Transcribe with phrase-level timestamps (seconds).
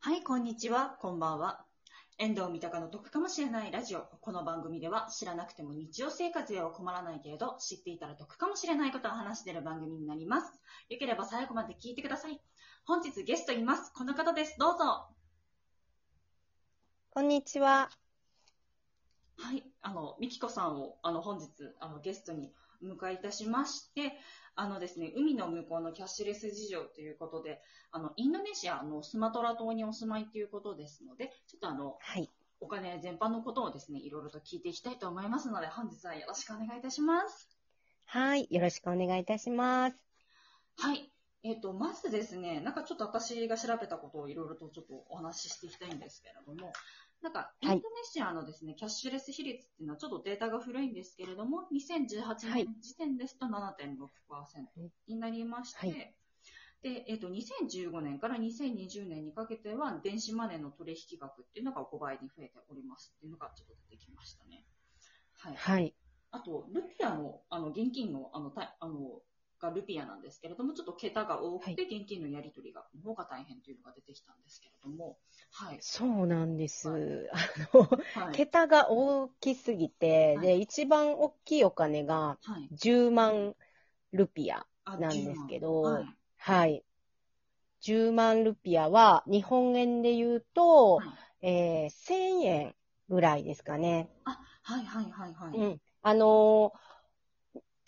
[0.00, 1.64] はい、こんにちは、こんばんは。
[2.18, 4.02] 遠藤三鷹の得かもしれないラジオ。
[4.20, 10.52] この番組では知らなくても日常生活では困らないけれど、知っていたら得かもしれないことを話している番組になります。
[10.88, 12.40] よければ最後まで聞いてください。
[12.84, 13.92] 本日ゲストいます。
[13.92, 14.56] この方です。
[14.56, 15.08] どうぞ。
[17.10, 17.90] こんにちは。
[19.36, 21.48] はい、あの、みきこさんを、あの、本日、
[21.80, 22.52] あの、ゲストに
[22.82, 24.12] お迎えいたしまして、
[24.54, 27.60] あのですね、海の向こうのキャッシュレス事情ということで、
[27.92, 32.28] あの、インドネシアのスマトラ島にお住まいということですので、ちょっとあの、はい。
[32.60, 37.48] お金全般のことをですね、いろいろと聞いていきたいと思いますので、本日はよろしくお願いいたします。
[38.04, 38.48] はい。
[38.50, 39.96] よろしくお願いいたします。
[40.78, 41.12] はい。
[41.44, 46.72] えっ、と、まずですね、なんかちょっと私が調べたことをいろいろとちょっとお話ししていきたいんですけれども、
[47.22, 56.14] なんか、インドネシアのですね、キャッシュレス比率っていうのはちょっとデータが古いんですけれども、2018はい年時点ですと7.6%になりまして、はい
[56.82, 64.64] で、えっ、と、2015年から2020年にかけては、電子マネーの取引額っていうのが5倍に増えておりますっていうのがちょっと出てきましたね。
[65.38, 65.56] はい。
[65.56, 65.94] はい。
[66.30, 69.20] あと、ルピアの、あの、現金の、あの、たあの、
[69.60, 75.18] がルピアなんですけれども、ちょっと桁が多くて、現金のやり取りが、の方が大変というのが出てきたんですけれども、
[75.52, 75.78] はい。
[75.80, 76.88] そうなんです。
[76.88, 77.36] はいあ
[77.76, 78.34] の、はい。
[78.36, 82.68] 桁が大きすぎて、はいで、一番大きいお金がはい。
[82.72, 83.54] 10万
[84.12, 84.66] ルピア。
[84.84, 86.16] あなんですけど10万はい。
[86.38, 86.84] はい。
[87.80, 92.74] 10万ルピアは、日本円で言うと、はいえー1000円
[93.08, 94.10] ぐらいですかね。
[94.62, 95.58] はいはいはいはい。
[95.58, 95.80] うん。
[96.02, 96.78] あのー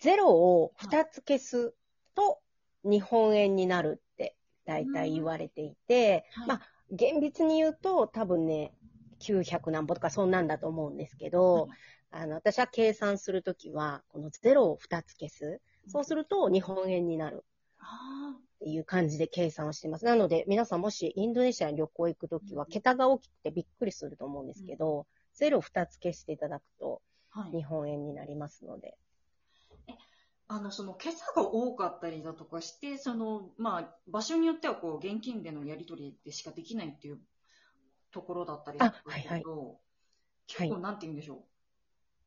[0.01, 1.73] ゼロを2つ消す
[2.15, 2.39] と、
[2.83, 4.35] 日本円になるって、
[4.65, 6.61] 大体言われていて、はいまあ
[6.93, 8.73] 厳密に言うと、多分ね、
[9.21, 11.69] 900何歩とかそんなんだと思うんですけど、はい
[12.11, 15.61] あの、私は計算するときは、このゼロを2つ消す。
[15.87, 17.45] そうすると日本円になる
[17.79, 20.05] あっていう感じで計算をしてます。
[20.05, 27.01] なので、皆さんもしインドネシアに旅行行くときは、うん桁が大きくてびっくりすると思うんですけど、ゼロ2つ消していただくと。
[27.53, 28.97] 日本円になりますので。
[30.53, 37.19] あの、その、桁が多かったりだとかして、その、まあ、場所によっては、こう、現金でのやり取りでしかできないっていう
[38.11, 39.77] ところだったりだとかすると、はい
[40.47, 41.45] 結構、なんて言うんでしょ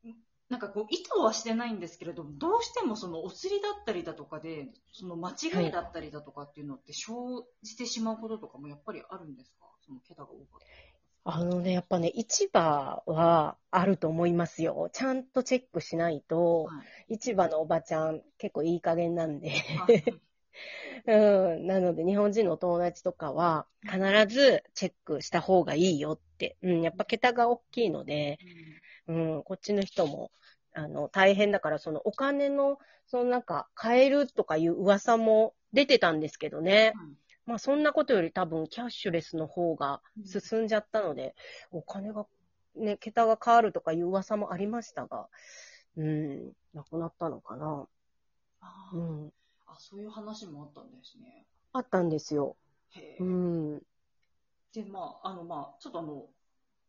[0.03, 0.07] う。
[0.49, 7.13] なんかこう、意図はしてないんですけれども、どうしてもその、お釣りだったりだとかで、その、間違いだったりだとかっていうのって生
[7.61, 9.65] じてしまうこととかもやっぱりあるんですか？
[9.85, 10.94] その、桁が多かったり。
[11.27, 14.91] あのね、やっぱね、市場はあると思いますよ。
[14.93, 17.15] ちゃんとチェックしないと、はい。
[17.15, 19.49] 市場のおばちゃん結構いい加減なんで。
[19.49, 20.03] はい
[21.07, 23.97] うん、なので、日本人のお友達とかは、必
[24.27, 26.57] ずチェックした方がいいよって。
[26.61, 28.37] うん、やっぱ桁が大きいので、
[29.07, 30.31] うん、こっちの人も、
[30.73, 32.77] あの、大変だから、そのお金の、
[33.07, 36.93] そのなんか、変えるとかいう噂も出てたんですけどね。
[36.95, 41.35] うんまあ、そんなことより多分、キャッシュレスの方がうん進んじゃったので、
[41.71, 42.25] お金が、
[42.75, 45.27] ね、桁が変わるとかいう噂もありましたが、
[45.97, 47.87] うん、なくなったのかな。
[48.61, 49.33] あーうん、
[49.67, 51.45] あ、そういう話もあったんですね。
[51.73, 52.57] あったんですよ。
[52.91, 53.23] へえ。
[53.23, 53.79] うん。
[54.73, 56.27] で、まあ、あの、まあ、ちょっとあの、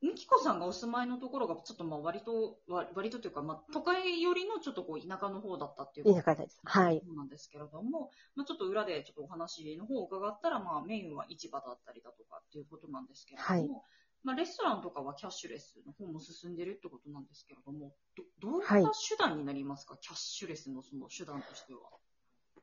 [0.03, 6.61] みきこさんがお住まいのところが、ちょっとまあ、割と、わ割とというか、まあ、都会寄りのちょっとこう、田舎の方だったっていういい中です。
[6.65, 7.03] はい。
[7.17, 13.83] なんですけれども、まあ、ちょっと裏でちょっとお話の方を伺ったら、まあ、メインは市場だったりだとかっていうことなんですけれども、はい
[14.23, 21.81] まあ、レストランとかはキャッシュレスの方も進んでるってことなんですけれども、どどういったはい手段になりますか、キャッシュレスのその手段としては。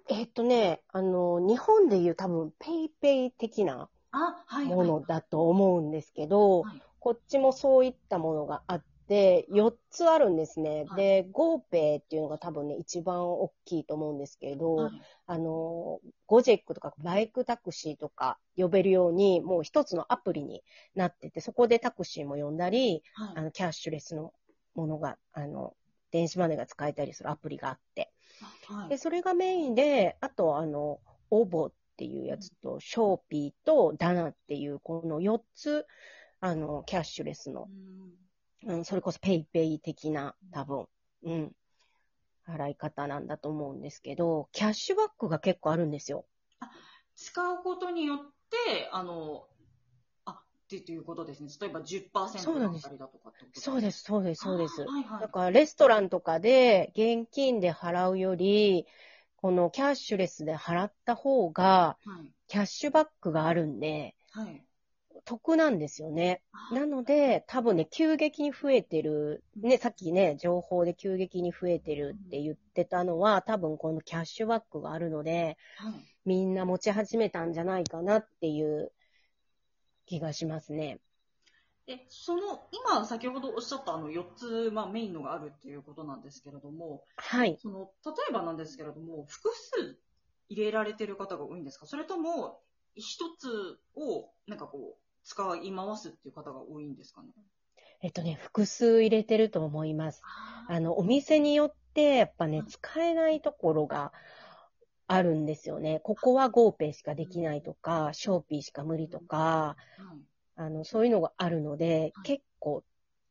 [0.10, 4.76] えっとね、あの、日本でいう多分、 PayPay 的なあ、はい、はい。
[4.76, 10.86] ものだと思うんですけど、はいこっちもそういったものがあって、4つあるんですね。
[10.88, 11.02] はい。
[11.02, 14.94] で、 GoPay っていうのが多分ね、一番大きいと思うんですけど、はい。
[15.26, 20.64] あの、 Gojek とかバイクタクシーとか呼べるように、もう一つのアプリに
[20.96, 23.34] なってて、そこでタクシーも呼んだり、はい。
[23.36, 24.32] あの、キャッシュレスの
[24.74, 25.76] ものが、あの、
[26.12, 28.14] 電子マネーが使えたりするアプリがあって。
[28.70, 28.90] はい。
[28.92, 35.86] で、それがメインで、あと、あの、 OVO っていうやつと、 Shopee と DANA っていう、この4つ、
[36.46, 37.70] あの、キャッシュレスの
[38.66, 40.88] う、んうん、それこそ PayPay 的な、多分、
[41.24, 41.56] うん、
[42.46, 46.26] 払い方なんだと思うんですけど、キャッシュバックが結構あるんですよ。
[47.16, 48.20] 使うことによっ
[48.66, 49.48] て、あの、
[50.26, 51.50] あ、ってということですね。
[51.62, 54.92] 例えば10%だったりだとかってことそうです、そうです、そうですあ。
[54.92, 55.22] はいはい。
[55.22, 58.86] だから、レストランとかで現金で払うより、
[59.38, 62.34] このキャッシュレスで払った方が、はい。
[62.50, 64.66] キャッシュバックがあるんで、はい。
[65.26, 66.42] 得なんですよね。
[66.52, 75.94] あなので、多分ね、急激に増えてる、ね、さっきね、情報で急激に増えてるって言ってたのは、多分このキャッシュバックがあるので、はい。
[76.26, 78.92] みんな持ち始めたんじゃないかなっていう
[80.06, 81.00] 気がしますね。
[81.86, 87.58] で、その、今、先ほどおっしゃったあの4つ、まあ、メインのがあるっていうことなんですけれども、はい。
[87.62, 89.98] その、例えばなんですけれども、複数
[90.48, 91.86] 入れられてる方が多いんですか？
[91.86, 92.62] それとも、
[92.96, 94.23] 一つを、
[95.34, 97.30] 使い回すっていう方が多いんですかね？
[98.02, 100.22] えっとね、複数入れてると思います。
[100.68, 104.12] あの、お店によって、やっぱねうん、使えないところが
[105.08, 106.02] あるんですよね。
[106.04, 109.76] ここは GoPay しかできないとか、ショーピーしか無理とか、は
[110.16, 110.22] い。
[110.56, 112.84] あの、そういうのがあるのではい、結構、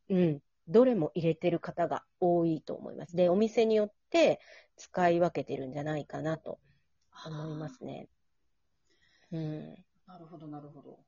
[0.08, 3.14] うん、どれも入れてる方が多いと思います。
[3.14, 4.40] で、お店によって
[4.76, 6.58] 使い分けてるんじゃないかなと
[7.26, 8.08] 思いますね。
[9.31, 9.75] うん。
[10.06, 10.99] なるほど、なるほど。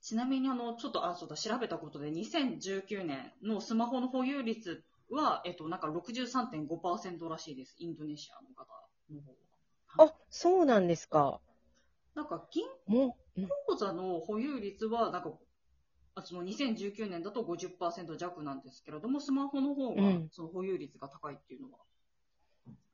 [0.00, 7.76] あ、ちなみにあの、ちょっと、あ、そうだ、調べたことで、2019年のスマホの保有率は、えっと、なんか63.5%らしいです。
[7.78, 8.66] インドネシアの方
[9.10, 10.10] の方は。
[10.10, 11.40] あ、そうなんですか。
[12.14, 15.32] なんか、銀もう、うん口座の保有率は、なんか、
[16.16, 21.78] あその2019年だと50%弱なんですけれども、スマホの方がうん、その保有率が高いっていうのは。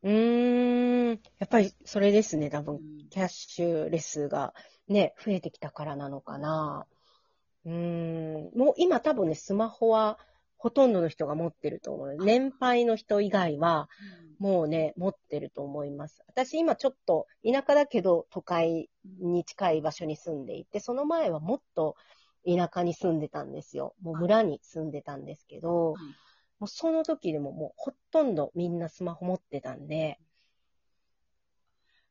[0.02, 2.76] うーん、やっぱりそれですね、多分。
[2.76, 4.52] うんキャッシュレスが
[4.88, 6.86] ね、増えてきたからなのかな。
[7.66, 10.18] うーん、もう今多分ね、スマホは
[10.56, 12.16] ほとんどの人が持ってると思う。
[12.16, 13.88] 年配の人以外は、
[14.38, 16.22] もうね、持ってると思います。
[16.28, 18.90] 私今ちょっと田舎だけど都会
[19.20, 21.96] に近い場所に住んでいて、その前はもっと
[22.46, 23.94] 田舎に住んでたんですよ。
[24.00, 26.02] もう村に住んでたんですけど、はい
[26.58, 30.18] もうその時でももうほとんどみんなスマホ持ってたんで、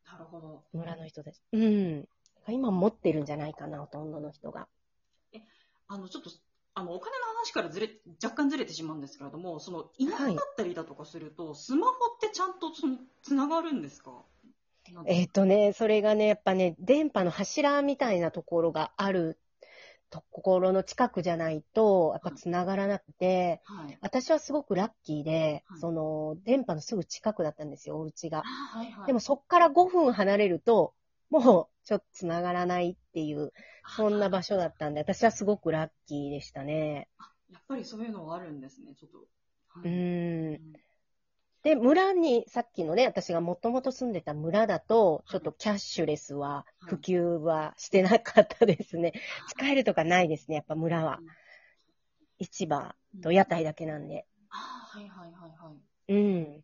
[0.06, 0.64] なるほど。
[0.72, 1.44] 村の人です。
[1.52, 2.08] うん。
[2.48, 4.68] 今持ってるんじゃないかな、ほとんどの人が。
[5.88, 6.30] あの、ちょっと、
[6.74, 7.90] あの、お金の話からずれ、
[8.24, 14.24] 若干ずれてしまうんですけれども、その、田舎だったりだとかすると、スマホってちゃんと、その、つながるんですか？
[15.08, 19.40] えっ、とね、それがね、やっぱね、電波の柱みたいなところがある
[20.10, 23.98] ところの近くじゃないと、やっぱ繋がらなくて、はい。
[24.02, 28.44] 私はすごくラッキーで、はいその、電波のすぐ近くだったんですよ、お家が。
[28.44, 29.08] はいはい。
[29.08, 30.94] でもそっから5分離れると、
[31.30, 33.52] もうちょっと繋がらないっていう、
[33.88, 37.08] そんな場所だったんで、私はすごくラッキーでしたね。
[37.52, 39.18] やっぱりそういうのはあるんですね、ちょっと。
[39.70, 40.74] はういーん。
[41.64, 49.14] で、村に、さっきのね、私がもともと住んでた村だと、ちょっとキャッシュレスは、はい普及はしてなかったですね。
[49.48, 51.20] 使えるとかないですね、やっぱ村は。
[52.40, 52.94] 市場
[53.24, 54.28] と屋台だけなんで。
[54.52, 55.74] あはいはいはいは
[56.08, 56.14] い。
[56.14, 56.64] うん。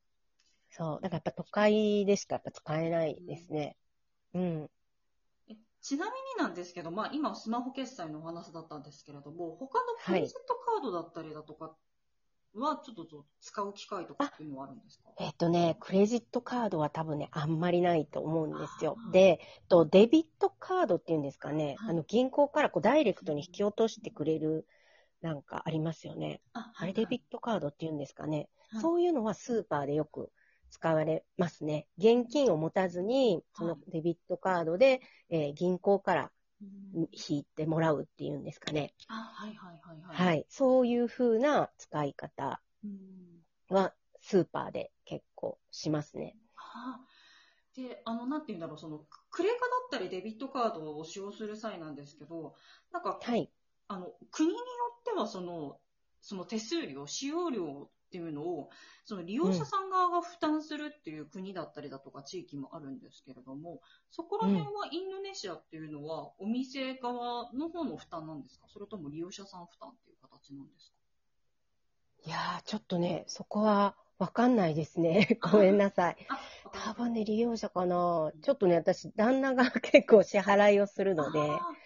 [0.69, 0.99] そう。
[1.01, 3.77] だからやっぱ都会でしかやっぱ使えないですね。
[4.35, 4.69] うん。
[5.81, 11.75] えちなみになんですけど、まあ今スマホ決済のお話だったんですけれども、他のクレジットカードだったりだとか
[12.53, 15.09] は、ちょっとと使う機会とかっていうのはあるんですか？
[15.19, 18.97] えっとね、クレジットカードは多分ね、あんまりないと思うんですよ。
[19.11, 19.37] で、えっ
[19.69, 21.89] とデビットカードっていうんですかね、はい。
[21.91, 24.67] あの銀行からこうダイレクトに引き落としてくれる
[25.21, 26.41] なんかありますよね。
[26.53, 28.49] あ、あれデビットカードっていうんですかね。
[28.71, 28.81] はい。
[28.81, 30.31] そういうのはスーパーでよく
[30.71, 31.87] 使われますね。
[31.97, 36.31] 現金を持たずに、そのデビットカードで、えー銀行から
[36.61, 38.93] うん引いてもらうっていうんですかね。
[39.07, 40.17] あ、はいはいはいはい。。
[40.17, 40.45] はいい。
[40.49, 46.35] そういう風な使い方うんはスーパーで結構しますね。
[46.57, 46.99] あ
[47.75, 52.55] で、あの、なんていうんだろう、その、クレカだったりデビットカードを使用する際なんですけど、
[52.91, 53.51] なんか、はい。
[53.87, 54.59] あの、国によ
[54.99, 55.79] っては、その、
[56.21, 58.69] その手数料、使用料っていうのを、
[59.05, 68.67] その利用者さん側が負担するっていう国だったりだとか地域もあるんですけれども、そこら辺はインドネシアっていうのは、お店側の方の負担なんですか？
[68.67, 70.97] それとも利用者さん負担っていう形なんですか？
[72.25, 75.39] いやー、ちょっとね、そこはわかんないですね。
[75.41, 76.17] ごめんなさい。
[76.73, 78.33] 多分ね、利用者かな。
[78.41, 81.77] ちょっとね、私、旦那が 結構支払いをするので、は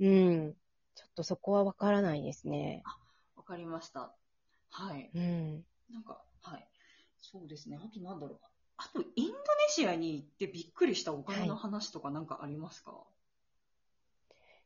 [0.00, 0.04] い。
[0.04, 0.08] う
[0.48, 0.56] ん。
[0.96, 2.82] ちょっとそこはわからないですね。
[3.36, 4.14] わかりました。
[4.70, 5.10] はい。
[5.14, 5.64] うん。
[5.92, 6.68] なんか、はい。
[7.18, 7.78] そうですね。
[7.82, 8.40] あとなんだろう。
[8.76, 9.36] あと、インドネ
[9.68, 12.92] シアに行ってびっくりしたお金の話とかなんかありますか、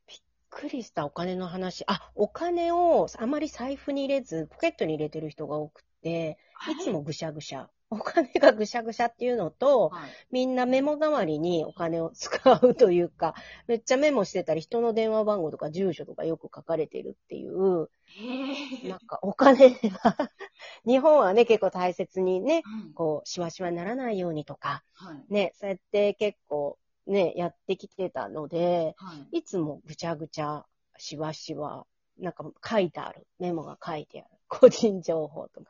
[0.07, 0.19] びっ
[0.49, 1.83] くりしたお金の話。
[1.87, 6.37] あ、お金をあまり財布に入れず、ポケットに入れてる人が多くて、
[6.71, 7.67] いつもぐしゃぐしゃ。
[7.89, 10.09] お金がぐしゃぐしゃっていうのと、はい。
[10.31, 13.35] みみんなメモ代わりにお金を使うというか、
[13.67, 20.31] めっちゃメモしてたり、人の電話番号とか住所とかよく書かれてるっていう、へなんかお金は、
[20.85, 22.93] 日本はね、結構大切にね、はい。
[22.93, 25.33] こう、しわしわにならないようにとか、はい。
[25.33, 29.37] ね、そうやって結構ね、やってきてたので、はい。
[29.39, 30.65] いつもぐちゃぐちゃ、
[30.97, 31.85] しわしわ、
[32.17, 33.27] なんか書いてある。
[33.39, 34.34] メモが書いてある。
[34.59, 35.67] 個人情報とか。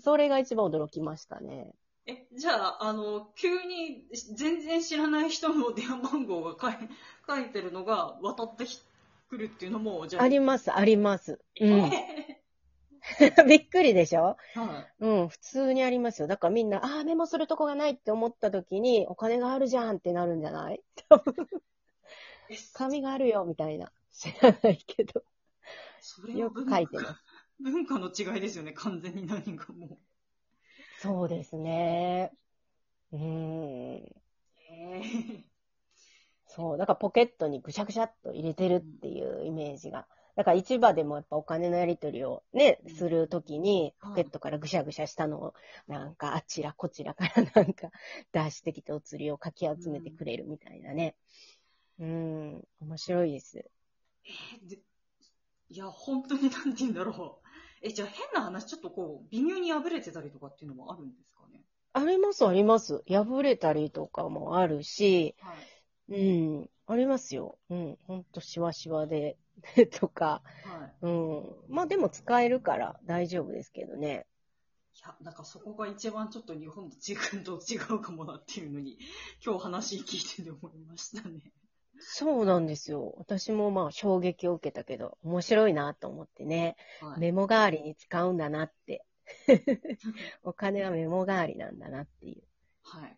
[0.00, 1.72] それが一番驚きましたね。
[2.06, 6.88] え、じゃあ、あの、急に全然知らない人の電話番号が書い
[7.26, 8.80] 書いてるのが渡ってき
[9.30, 10.22] 来るっていうのも、じゃあ。
[10.24, 11.32] あります、あります。
[11.32, 11.90] うえん。
[13.48, 14.36] びっくりでしょ？
[14.56, 16.28] ーはうん、普通にありますよ。
[16.28, 20.82] だからみんな、ああ、メモするとこがないって思った時に、お金があるじゃんってなるんじゃない？
[22.74, 23.92] 紙があるよ、みたいな。
[24.12, 25.22] 知らないけど。
[26.34, 27.20] よく書いてます。
[27.62, 29.98] 文化の違いですよね、完全に何かもう。
[30.96, 32.32] そうですね。
[33.12, 34.22] うーん。
[34.70, 35.50] えー
[36.46, 36.78] そう。
[36.78, 40.06] だからポケットにぐしゃぐしゃっと入れてるっていうイメージが。
[40.36, 45.54] だから市場でもやっぱお金のやり取りをねうん、するときに、はいポケットからぐしゃぐしゃしたのを、
[45.86, 47.90] なんかあちらこちらからなんか
[48.32, 51.14] 出してきてお釣りをかき集めてくれるみたいなね。
[52.00, 53.64] うん、面白いです。
[54.24, 54.78] えーで
[55.70, 57.39] いや、本当になんて言うんだろう。
[57.82, 61.62] え、じゃあ変な話、ちょっとこう、微妙に破れてたりとかっていうのもあるんですかね？
[61.92, 63.02] あります、あります。
[63.08, 66.14] 破れたりとかもあるし、はい。
[66.14, 67.58] うん、ありますよ。
[67.70, 69.36] うん、ほんとしわしわで、
[69.92, 70.42] とか。
[70.64, 71.06] はい。
[71.06, 71.56] うん。
[71.68, 74.26] まあでも使えるから大丈夫ですけどね。
[74.94, 78.98] いや、なんかそこが一番ちょっと日本と違うと違うかもなっていうのに、
[79.44, 81.52] 今日話聞いてて思いましたね。
[82.00, 83.14] そうなんですよ。
[83.18, 86.76] 私もまあ衝撃を受けたけど、面白いなと思ってね。
[87.00, 87.20] はい。
[87.20, 89.04] メモ代わりに使うんだなって。
[90.42, 92.42] お金はメモ代わりなんだなっていう。
[92.82, 93.16] はい。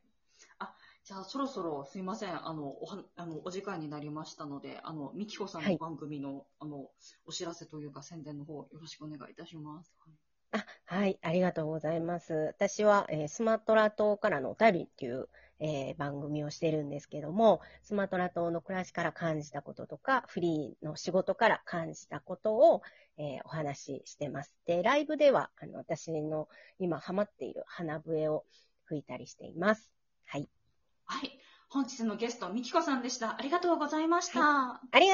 [0.58, 0.74] あ、
[1.04, 2.46] じゃあそろそろすいません。
[2.46, 6.90] あの、おは、あの、お時間になりましたので、あの、みきこさんはいの番組の、あの、
[7.24, 9.94] お知らせというか宣伝の方よろしくお願いいたします。
[10.52, 12.34] あ、はい、ありがとうございます。
[12.34, 15.28] 私は、えースマトラ島からのお便りっていう、
[15.64, 22.82] えー番組をしてるんですけども、スマトラ島の暮らしから感じたこととか、フリーの仕事から感じたことを、
[23.16, 24.54] えーお話ししてます。
[24.66, 28.44] で、ライブでは、あの、私の今ハマっている花笛を
[28.84, 29.92] 吹いたりしています。
[30.26, 30.48] はい。
[31.04, 31.38] はい。
[31.68, 33.38] 本日のゲスト、みきこさんでした。
[33.38, 34.40] ありがとうございました。
[34.40, 35.08] ありがとう